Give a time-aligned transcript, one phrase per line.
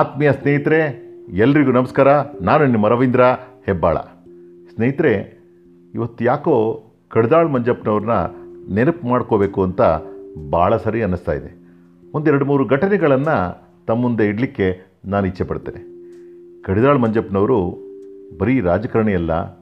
[0.00, 0.80] ಆತ್ಮೀಯ ಸ್ನೇಹಿತರೆ,
[1.32, 2.08] ಎಲ್ರಿಗೂ ನಮಸ್ಕಾರ.
[2.42, 3.22] ನಾನು ನಿಮ್ಮ ರವೀಂದ್ರ
[3.66, 3.96] ಹೆಬ್ಬಾಳ.
[4.74, 5.38] ಸ್ನೇಹಿತರೆ,
[5.94, 8.10] ಇವತ್ತು ಯಾಕೋ ಕಡ್ದಾಳ್ ಮಂಜಪ್ಪನವ್ರನ್ನ
[8.74, 9.80] ನೆನಪು ಮಾಡ್ಕೋಬೇಕು ಅಂತ
[10.52, 11.58] ಭಾಳ ಸರಿ ಅನ್ನಿಸ್ತಾ ಇದೆ.
[12.14, 15.82] ಒಂದೆರಡು ಮೂರು ಘಟನೆಗಳನ್ನು ತಮ್ಮ ಮುಂದೆ ಇಡಲಿಕ್ಕೆ ನಾನು ಇಚ್ಛೆ ಪಡ್ತೇನೆ.
[16.62, 17.78] ಕಡಿದಾಳ್ ಮಂಜಪ್ಪನವರು
[18.38, 19.60] ಬರೀ ರಾಜಕಾರಣಿಯಲ್ಲ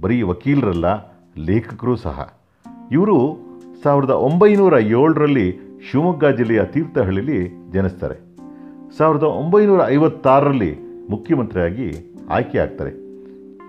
[0.00, 0.86] ಬರೀ ವಕೀಲರಲ್ಲ,
[1.38, 2.38] ಲೇಖಕರು ಸಹ.
[2.92, 3.38] ಇವರು
[3.82, 5.58] ಸಾವಿರದ ಒಂಬೈನೂರ ಏಳರಲ್ಲಿ
[5.90, 8.27] ಶಿವಮೊಗ್ಗ ಜಿಲ್ಲೆಯ ತೀರ್ಥಹಳ್ಳಿಲಿ ಜನಿಸ್ತಾರೆ.
[8.96, 10.72] ಸಾವಿರದ ಒಂಬೈನೂರ ಐವತ್ತಾರರಲ್ಲಿ
[11.10, 11.88] ಮುಖ್ಯಮಂತ್ರಿಯಾಗಿ
[12.28, 12.92] ಆಯ್ಕೆ ಆಗ್ತಾರೆ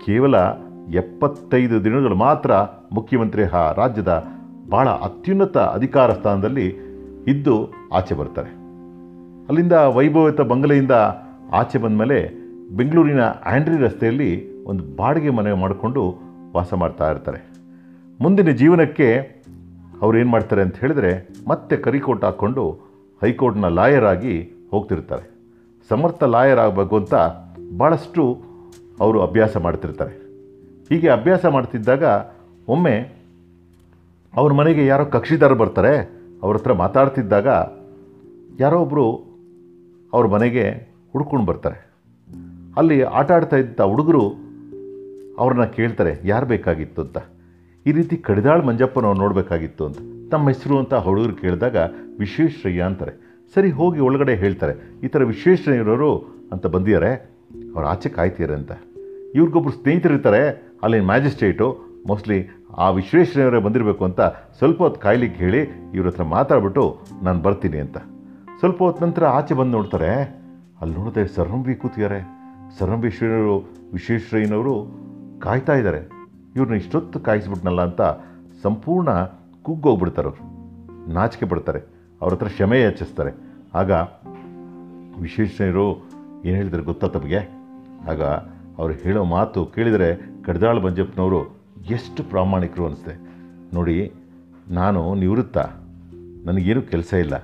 [0.06, 0.34] ಕೇವಲ
[0.94, 2.52] ಎಪ್ಪತ್ತೈದು ದಿನಗಳು ಮಾತ್ರ
[2.92, 4.12] ಮುಖ್ಯಮಂತ್ರಿ ಆ ರಾಜ್ಯದ
[4.70, 6.66] ಭಾಳ ಅತ್ಯುನ್ನತ ಅಧಿಕಾರ ಸ್ಥಾನದಲ್ಲಿ
[7.26, 7.54] ಇದ್ದು
[7.92, 8.50] ಆಚೆ ಬರ್ತಾರೆ
[9.48, 10.92] ಅಲ್ಲಿಂದ ವೈಭವಿತ ಬಂಗಲೆಯಿಂದ
[11.50, 12.18] ಆಚೆ ಬಂದ ಮೇಲೆ
[12.70, 14.30] ಬೆಂಗಳೂರಿನ ಆಂಡ್ರಿ ರಸ್ತೆಯಲ್ಲಿ
[14.64, 16.02] ಒಂದು ಬಾಡಿಗೆ ಮನೆ ಮಾಡಿಕೊಂಡು
[16.54, 17.40] ವಾಸ ಮಾಡ್ತಾ ಇರ್ತಾರೆ.
[18.20, 19.08] ಮುಂದಿನ ಜೀವನಕ್ಕೆ
[20.02, 22.64] ಅವ್ರು ಏನು ಮಾಡ್ತಾರೆ ಅಂತ ಹೇಳಿದ್ರೆ ಮತ್ತೆ ಕರಿಕೋಟ್ ಹಾಕ್ಕೊಂಡು
[23.22, 25.24] ಹೈಕೋರ್ಟ್ನ ಲಾಯರ್ ಆಗಿ ಹೋಗ್ತಿರ್ತಾರೆ.
[25.90, 27.14] ಸಮರ್ಥ ಲಾಯರ್ ಆಗಬೇಕು ಅಂತ
[27.78, 28.24] ಭಾಳಷ್ಟು
[29.00, 30.12] ಅವರು ಅಭ್ಯಾಸ ಮಾಡ್ತಿರ್ತಾರೆ.
[30.90, 32.04] ಹೀಗೆ ಅಭ್ಯಾಸ ಮಾಡ್ತಿದ್ದಾಗ
[32.68, 32.94] ಒಮ್ಮೆ
[34.34, 35.92] ಅವ್ರ ಮನೆಗೆ ಯಾರೋ ಕಕ್ಷಿದಾರ ಬರ್ತಾರೆ,
[36.42, 37.48] ಅವ್ರ ಹತ್ರ ಮಾತಾಡ್ತಿದ್ದಾಗ
[38.60, 39.06] ಯಾರೋ ಒಬ್ಬರು
[40.12, 40.64] ಅವ್ರ ಮನೆಗೆ
[41.12, 41.78] ಹುಡ್ಕೊಂಡು ಬರ್ತಾರೆ.
[42.76, 44.24] ಅಲ್ಲಿ ಆಟ ಆಡ್ತಾ ಇದ್ದ ಹುಡುಗರು
[45.38, 47.18] ಅವ್ರನ್ನ ಕೇಳ್ತಾರೆ, ಯಾರು ಬೇಕಾಗಿತ್ತು ಅಂತ?
[47.86, 49.98] ಈ ರೀತಿ ಕಡಿದಾಳ್ ಮಂಜಪ್ಪನವ್ರು ನೋಡಬೇಕಾಗಿತ್ತು ಅಂತ.
[50.30, 51.76] ತಮ್ಮ ಹೆಸರು ಅಂತ ಹುಡುಗರು ಕೇಳಿದಾಗ
[52.18, 53.14] ವಿಶ್ವೇಶ್ವರಯ್ಯ ಅಂತಾರೆ.
[53.54, 54.74] ಸರಿ, ಹೋಗಿ ಒಳಗಡೆ ಹೇಳ್ತಾರೆ.
[55.04, 56.10] ಈ ಥರ ವಿಶ್ವೇಶ್ವರಯ್ಯರವರು
[56.52, 57.10] ಅಂತ ಬಂದಿದ್ದಾರೆ.
[57.74, 58.72] ಅವ್ರು ಆಚೆ ಕಾಯ್ತಿದ್ದಾರೆ ಅಂತ.
[59.34, 60.42] ಇವ್ರಿಗೊಬ್ರು ಸ್ನೇಹಿತರಿರ್ತಾರೆ
[60.82, 61.66] ಅಲ್ಲಿನ ಮ್ಯಾಜಿಸ್ಟ್ರೇಟು,
[62.06, 62.38] ಮೋಸ್ಟ್ಲಿ
[62.78, 64.20] ಆ ವಿಶ್ವೇಶ್ವರಯ್ಯವರೇ ಬಂದಿರಬೇಕು ಅಂತ
[64.58, 65.60] ಸ್ವಲ್ಪ ಹೊತ್ತು ಕಾಯ್ಲಿಕ್ಕೆ ಹೇಳಿ
[65.94, 66.84] ಇವ್ರ ಹತ್ರ ಮಾತಾಡ್ಬಿಟ್ಟು
[67.22, 67.98] ನಾನು ಬರ್ತೀನಿ ಅಂತ.
[68.58, 70.12] ಸ್ವಲ್ಪ ಹೊತ್ತು ನಂತರ ಆಚೆ ಬಂದು ನೋಡ್ತಾರೆ,
[70.80, 72.20] ಅಲ್ಲಿ ನೋಡಿದ್ರೆ ಸರ್ವಂಬಿ ಕೂತಿದ್ದಾರೆ.
[72.78, 73.56] ಸರ್ವಂಬೇಶ್ವರರು
[73.92, 74.74] ವಿಶ್ವೇಶ್ವರಯ್ಯನವರು
[75.42, 76.00] ಕಾಯ್ತಾ ಇದ್ದಾರೆ.
[76.56, 78.02] ಇವ್ರನ್ನ ಇಷ್ಟೊತ್ತು ಕಾಯಿಸ್ಬಿಟ್ನಲ್ಲ ಅಂತ
[78.62, 79.10] ಸಂಪೂರ್ಣ
[79.62, 80.30] ಕುಗ್ಗೋಗ್ಬಿಡ್ತಾರೆ
[81.12, 81.99] ನಾಚಿಕೆ ಪಡ್ತಾರೆ.
[82.20, 83.30] ಅವ್ರ ಹತ್ರ ಕ್ಷಮೆ ಯಾಚಿಸ್ತಾರೆ.
[83.74, 83.90] ಆಗ
[85.20, 85.98] ವಿಶ್ವೇಶ್ವರಯ್ಯರು
[86.44, 87.38] ಏನು ಹೇಳಿದರೆ ಗೊತ್ತಾ ತಮಗೆ?
[88.10, 88.22] ಆಗ
[88.78, 93.14] ಅವ್ರು ಹೇಳೋ ಮಾತು ಕೇಳಿದರೆ ಕಡ್ದಾಳು ಮಂಜಪ್ಪನವರು ಎಷ್ಟು ಪ್ರಾಮಾಣಿಕರು ಅನಿಸ್ತೆ.
[93.74, 94.12] ನೋಡಿ,
[94.68, 95.58] ನಾನು ನಿವೃತ್ತ.
[96.44, 97.38] ನನಗೇನು ಕೆಲಸ ಇಲ್ಲ.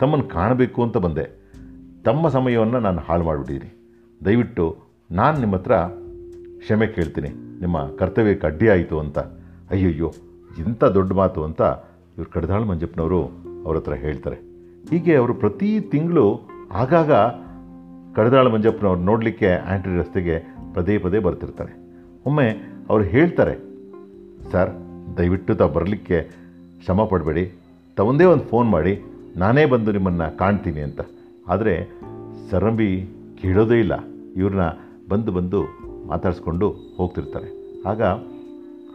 [0.00, 1.40] ತಮ್ಮನ್ನು ಕಾಣಬೇಕು ಅಂತ ಬಂದೆ.
[2.04, 3.70] ತಮ್ಮ ಸಮಯವನ್ನು ನಾನು ಹಾಳು ಮಾಡಿಬಿಟ್ಟಿದ್ದೀನಿ
[4.24, 4.76] ದಯವಿಟ್ಟು
[5.10, 5.74] ನಾನು ನಿಮ್ಮ ಹತ್ರ
[6.58, 7.28] ಕ್ಷಮೆ ಕೇಳ್ತೀನಿ.
[7.60, 9.18] ನಿಮ್ಮ ಕರ್ತವ್ಯಕ್ಕೆ ಅಡ್ಡಿ ಆಯಿತು ಅಂತ.
[9.70, 10.12] ಅಯ್ಯಯ್ಯೋ,
[10.58, 11.60] ಇಂಥ ದೊಡ್ಡ ಮಾತು ಅಂತ
[12.18, 14.36] ಇವರು ಕಡ್ದಾಳು ಮಂಜಪ್ಪನವರು ಅವ್ರ ಹತ್ರ ಹೇಳ್ತಾರೆ.
[14.90, 16.40] ಹೀಗೆ ಅವರು ಪ್ರತಿ ತಿಂಗಳು
[16.72, 17.12] ಆಗಾಗ
[18.16, 21.72] ಕಡದಾಳ ಮಂಜಪ್ಪನವ್ರು ನೋಡಲಿಕ್ಕೆ ಆ್ಯಂಟ್ರಿ ರಸ್ತೆಗೆ ಪದೇ ಪದೇ ಬರ್ತಿರ್ತಾರೆ.
[22.26, 22.46] ಒಮ್ಮೆ
[22.90, 23.54] ಅವರು ಹೇಳ್ತಾರೆ,
[24.52, 24.70] ಸರ್,
[25.16, 26.30] ದಯವಿಟ್ಟು ತಾವು ಬರಲಿಕ್ಕೆ
[26.84, 27.60] ಶ್ರಮ ಪಡಬೇಡಿ.
[27.96, 29.02] ತಗೊಂದೇ ಒಂದು ಫೋನ್ ಮಾಡಿ,
[29.36, 31.00] ನಾನೇ ಬಂದು ನಿಮ್ಮನ್ನು ಕಾಣ್ತೀನಿ ಅಂತ.
[31.48, 31.90] ಆದರೆ
[32.50, 33.06] ಸರಂಬಿ
[33.42, 33.92] ಕೇಳೋದೇ ಇಲ್ಲ.
[34.36, 34.60] ಇವ್ರನ್ನ
[35.08, 35.64] ಬಂದು ಬಂದು
[36.08, 37.48] ಮಾತಾಡಿಸ್ಕೊಂಡು ಹೋಗ್ತಿರ್ತಾರೆ.
[37.82, 38.02] ಆಗ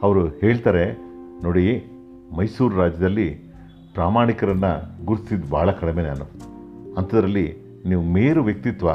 [0.02, 0.94] ಅವರು ಹೇಳ್ತಾರೆ,
[1.44, 1.84] ನೋಡಿ,
[2.38, 3.45] ಮೈಸೂರು ರಾಜ್ಯದಲ್ಲಿ
[3.96, 4.72] ಪ್ರಾಮಾಣಿಕರನ್ನು
[5.06, 6.26] ಗುರುತಿಸಿದ್ದು ಭಾಳ ಕಡಿಮೆ ನಾನು.
[6.98, 7.48] ಅಂಥದ್ರಲ್ಲಿ
[7.86, 8.90] ನೀವು ಮೇರು ವ್ಯಕ್ತಿತ್ವ,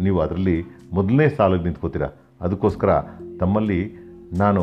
[0.00, 0.56] ನೀವು ಅದರಲ್ಲಿ
[0.92, 2.04] ಮೊದಲನೇ ಸಾಲಿಗೆ ನಿಂತ್ಕೋತೀರ.
[2.40, 2.90] ಅದಕ್ಕೋಸ್ಕರ
[3.40, 3.80] ತಮ್ಮಲ್ಲಿ
[4.38, 4.62] ನಾನು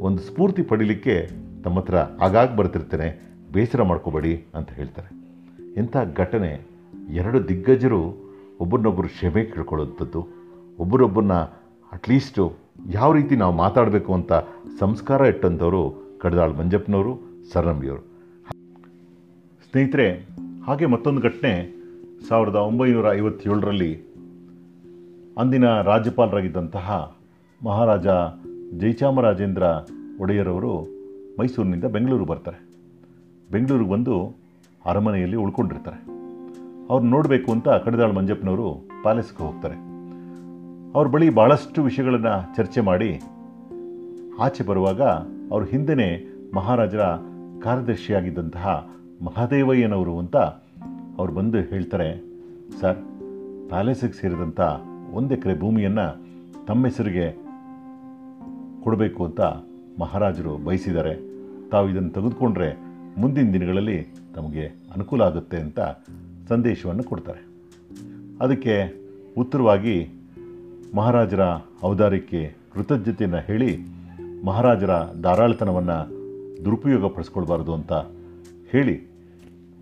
[0.00, 1.14] ಒಂದು ಸ್ಫೂರ್ತಿ ಪಡೀಲಿಕ್ಕೆ
[1.64, 3.08] ತಮ್ಮ ಹತ್ರ ಆಗಾಗ ಬರ್ತಿರ್ತೇನೆ,
[3.52, 5.08] ಬೇಸರ ಮಾಡ್ಕೋಬೇಡಿ ಅಂತ ಹೇಳ್ತಾರೆ.
[5.76, 6.50] ಇಂಥ ಘಟನೆ
[7.10, 8.00] ಎರಡು ದಿಗ್ಗಜರು
[8.60, 10.20] ಒಬ್ಬರನ್ನೊಬ್ಬರು ಕ್ಷಮೆ ಕೇಳ್ಕೊಳ್ಳೋಂಥದ್ದು
[10.78, 11.36] ಒಬ್ಬರೊಬ್ಬರನ್ನ
[11.92, 12.44] ಅಟ್ಲೀಸ್ಟು
[12.90, 14.32] ಯಾವ ರೀತಿ ನಾವು ಮಾತಾಡಬೇಕು ಅಂತ
[14.80, 15.82] ಸಂಸ್ಕಾರ ಇಟ್ಟಂಥವರು
[16.22, 17.12] ಕಡದಾಳ್ ಮಂಜಪ್ಪನವರು
[17.52, 18.11] ಸರಂಬಿಯವರು
[19.72, 20.28] ಸ್ನೇಹಿತರೆ,
[20.66, 21.52] ಹಾಗೆ ಮತ್ತೊಂದು ಘಟನೆ
[22.28, 24.02] ಸಾವಿರದ ಒಂಬೈನೂರ ಐವತ್ತೇಳರಲ್ಲಿ
[25.38, 27.16] ಅಂದಿನ ರಾಜ್ಯಪಾಲರಾಗಿದ್ದಂತಹ
[27.64, 28.06] ಮಹಾರಾಜ
[28.78, 29.62] ಜೈಚಾಮರಾಜೇಂದ್ರ
[30.20, 30.86] ಒಡೆಯರವರು
[31.40, 32.70] ಮೈಸೂರಿನಿಂದ ಬೆಂಗಳೂರು ಬರ್ತಾರೆ.
[33.52, 34.36] ಬೆಂಗಳೂರಿಗೆ ಬಂದು
[34.86, 36.04] ಅರಮನೆಯಲ್ಲಿ ಉಳ್ಕೊಂಡಿರ್ತಾರೆ.
[36.90, 39.74] ಅವ್ರು ನೋಡಬೇಕು ಅಂತ ಕಡಿದಾಳ್ ಮಂಜಪ್ಪನವರು ಪ್ಯಾಲೇಸ್ಗೆ ಹೋಗ್ತಾರೆ.
[40.94, 43.20] ಅವ್ರ ಬಳಿ ಭಾಳಷ್ಟು ವಿಷಯಗಳನ್ನು ಚರ್ಚೆ ಮಾಡಿ
[44.40, 45.02] ಆಚೆ ಬರುವಾಗ
[45.50, 47.02] ಅವ್ರ ಹಿಂದೆನೇ ಮಹಾರಾಜರ
[47.62, 48.88] ಕಾರ್ಯದರ್ಶಿಯಾಗಿದ್ದಂತಹ
[49.22, 50.36] ಮಹಾದೇವಯ್ಯನವರು ಅಂತ
[51.18, 52.20] ಅವ್ರು ಬಂದು ಹೇಳ್ತಾರೆ,
[52.80, 52.98] ಸರ್,
[53.68, 54.60] ಪ್ಯಾಲೇಸಿಗೆ ಸೇರಿದಂಥ
[55.12, 56.24] ಒಂದು ಎಕರೆ ಭೂಮಿಯನ್ನು
[56.66, 57.26] ತಮ್ಮ ಹೆಸರಿಗೆ
[58.82, 59.40] ಕೊಡಬೇಕು ಅಂತ
[60.00, 61.14] ಮಹಾರಾಜರು ಬಯಸಿದ್ದಾರೆ.
[61.70, 62.76] ತಾವು ಇದನ್ನು ತೆಗೆದುಕೊಂಡ್ರೆ
[63.20, 65.80] ಮುಂದಿನ ದಿನಗಳಲ್ಲಿ ತಮಗೆ ಅನುಕೂಲ ಆಗುತ್ತೆ ಅಂತ
[66.48, 67.46] ಸಂದೇಶವನ್ನು ಕೊಡ್ತಾರೆ.
[68.40, 68.74] ಅದಕ್ಕೆ
[69.38, 70.08] ಉತ್ತರವಾಗಿ
[70.96, 71.40] ಮಹಾರಾಜರ
[71.84, 73.78] ಔದಾರ್ಯಕ್ಕೆ ಕೃತಜ್ಞತೆಯನ್ನು ಹೇಳಿ
[74.44, 74.90] ಮಹಾರಾಜರ
[75.22, 75.98] ಧಾರಾಳತನವನ್ನು
[76.64, 77.92] ದುರುಪಯೋಗ ಪಡಿಸ್ಕೊಳ್ಬಾರ್ದು ಅಂತ
[78.70, 79.11] ಹೇಳಿ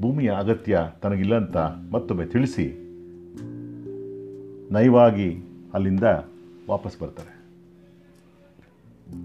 [0.01, 1.57] ಭೂಮಿಯ ಅಗತ್ಯ ತನಗಿಲ್ಲ ಅಂತ
[1.93, 2.67] ಮತ್ತೊಮ್ಮೆ ತಿಳಿಸಿ
[4.71, 5.37] ನಯವಾಗಿ
[5.75, 6.03] ಅಲ್ಲಿಂದ
[6.71, 7.41] ವಾಪಸ್ ಬರ್ತಾರೆ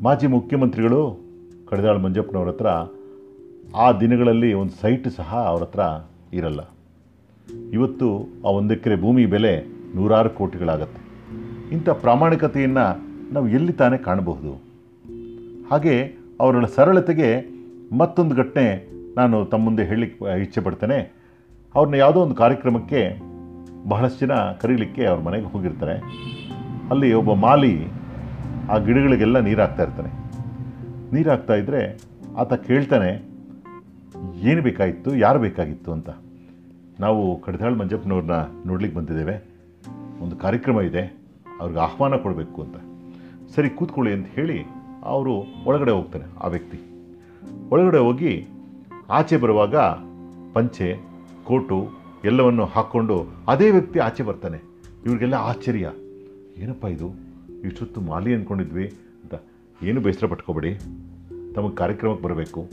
[0.04, 1.20] ಮಾಜಿ ಮುಖ್ಯಮಂತ್ರಿಗಳು
[1.68, 2.68] ಕಡಿದಾಳ್ ಮಂಜಪ್ಪನವ್ರ ಹತ್ರ
[3.76, 5.80] ಆ ದಿನಗಳಲ್ಲಿ ಒಂದು ಸೈಟ್ ಸಹ ಅವ್ರ ಹತ್ರ
[6.34, 6.60] ಇರಲ್ಲ.
[7.74, 11.02] ಇವತ್ತು ಆ ಒಂದು ಎಕರೆ ಭೂಮಿ ಬೆಲೆ ನೂರಾರು ಕೋಟಿಗಳಾಗತ್ತೆ.
[11.76, 12.86] ಇಂಥ ಪ್ರಾಮಾಣಿಕತೆಯನ್ನು
[13.34, 14.52] ನಾವು ಎಲ್ಲಿ ತಾನೇ ಕಾಣಬಹುದು?
[15.70, 17.60] ಹಾಗೆ ಅವರ ಸರಳತೆಗೆ
[17.98, 21.14] ಮತ್ತೊಂದು ಘಟನೆ ನಾನು ತಮ್ಮ ಮುಂದೆ ಹೇಳಲಿಕ್ಕೆ ಇಚ್ಛೆ ಪಡ್ತೇನೆ.
[21.76, 23.20] ಅವ್ರನ್ನ ಯಾವುದೋ ಒಂದು ಕಾರ್ಯಕ್ರಮಕ್ಕೆ
[23.90, 25.94] ಬಹಳಷ್ಟು ಜನ ಕರೀಲಿಕ್ಕೆ ಅವ್ರ ಮನೆಗೆ ಹೋಗಿರ್ತಾರೆ.
[26.90, 27.88] ಅಲ್ಲಿ ಒಬ್ಬ ಮಾಲಿ
[28.70, 30.10] ಆ ಗಿಡಗಳಿಗೆಲ್ಲ ನೀರು ಹಾಕ್ತಾ ಇರ್ತಾನೆ.
[31.16, 32.02] ನೀರು ಹಾಕ್ತಾ ಇದ್ದರೆ
[32.38, 33.36] ಆತ ಕೇಳ್ತಾನೆ,
[34.36, 35.16] ಏನು ಬೇಕಾಗಿತ್ತು?
[35.16, 35.92] ಯಾರು ಬೇಕಾಗಿತ್ತು?
[35.92, 36.10] ಅಂತ.
[37.00, 38.34] ನಾವು ಕಡದಾಳ್ ಮಂಜಪ್ಪನವ್ರನ್ನ
[38.66, 39.46] ನೋಡ್ಲಿಕ್ಕೆ ಬಂದಿದ್ದೇವೆ.
[40.24, 41.18] ಒಂದು ಕಾರ್ಯಕ್ರಮ ಇದೆ.
[41.60, 42.76] ಅವ್ರಿಗೆ ಆಹ್ವಾನ ಕೊಡಬೇಕು ಅಂತ.
[43.56, 44.66] ಸರಿ, ಕೂತ್ಕೊಳ್ಳಿ ಅಂತ ಹೇಳಿ
[45.04, 46.80] ಅವರು ಒಳಗಡೆ ಹೋಗ್ತಾನೆ ಆ ವ್ಯಕ್ತಿ.
[47.70, 48.48] ಒಳಗಡೆ ಹೋಗಿ
[49.10, 49.76] ಆಚೆ ಬರುವಾಗ
[50.54, 50.98] ಪಂಚೆ,
[51.44, 51.88] ಕೋಟು
[52.26, 54.58] ಎಲ್ಲವನ್ನು ಹಾಕ್ಕೊಂಡು ಅದೇ ವ್ಯಕ್ತಿ ಆಚೆ ಬರ್ತಾನೆ.
[55.06, 55.92] ಇವ್ರಿಗೆಲ್ಲ ಆಶ್ಚರ್ಯ.
[56.58, 57.12] ಏನಪ್ಪ ಇದು?
[57.64, 58.88] ಇಷ್ಟೊತ್ತು ಮಾಲಿ ಅಂದ್ಕೊಂಡಿದ್ವಿ
[59.24, 59.42] ಅಂತ.
[59.84, 60.80] ಏನು ಬೇಸರ ಪಟ್ಕೋಬೇಡಿ.
[61.56, 62.70] ತಮಗೆ ಕಾರ್ಯಕ್ರಮಕ್ಕೆ ಬರಬೇಕು.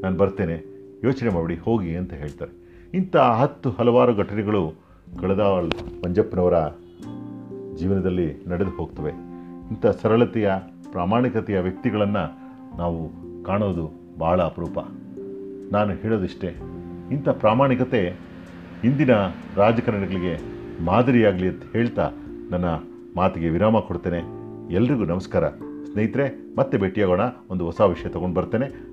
[0.00, 0.76] ನಾನು ಬರ್ತೇನೆ.
[1.04, 2.52] ಯೋಚನೆ ಮಾಡಿ ಹೋಗಿ ಅಂತ ಹೇಳ್ತಾರೆ.
[2.94, 4.72] ಇಂಥ ಹತ್ತು ಹಲವಾರು ಘಟನೆಗಳು
[5.20, 5.40] ಕಳೆದ
[6.04, 6.54] ಮಂಜಪ್ಪನವರ
[7.76, 9.10] ಜೀವನದಲ್ಲಿ ನಡೆದು ಹೋಗ್ತವೆ.
[9.70, 10.52] ಇಂಥ ಸರಳತೆಯ
[10.90, 12.38] ಪ್ರಾಮಾಣಿಕತೆಯ ವ್ಯಕ್ತಿಗಳನ್ನು
[12.76, 13.10] ನಾವು
[13.44, 13.90] ಕಾಣೋದು
[14.20, 14.78] ಭಾಳ ಅಪರೂಪ.
[15.72, 16.48] ನಾನು ಹೇಳೋದಿಷ್ಟೇ.
[17.12, 18.16] ಇಂಥ ಪ್ರಾಮಾಣಿಕತೆ
[18.84, 19.10] ಇಂದಿನ
[19.56, 20.40] ರಾಜಕಾರಣಿಗಳಿಗೆ
[20.84, 22.10] ಮಾದರಿಯಾಗಲಿ ಅಂತ ಹೇಳ್ತಾ
[22.50, 22.64] ನನ್ನ
[23.16, 24.18] ಮಾತಿಗೆ ವಿರಾಮ ಕೊಡ್ತೇನೆ.
[24.74, 25.48] ಎಲ್ರಿಗೂ ನಮಸ್ಕಾರ.
[25.92, 27.20] ಸ್ನೇಹಿತರೆ, ಮತ್ತೆ ಭೇಟಿಯಾಗೋಣ.
[27.50, 28.85] ಒಂದು ಹೊಸ ವಿಷಯ ತೊಗೊಂಡು ಬರ್ತೇನೆ.